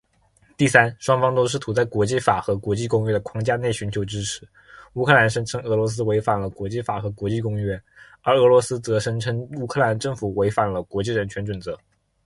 [0.57, 4.41] 第三，双方都试图在国际法和国际公约的框架内寻求支持。
[4.93, 7.79] 乌克兰声称俄罗斯违反了国际法和国际公约，
[8.23, 11.77] 而俄罗斯则声称乌克兰政府违反了国际人权准则。